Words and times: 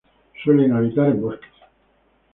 Suelen 0.43 0.71
habitar 0.73 1.09
en 1.09 1.21
bosques. 1.21 1.53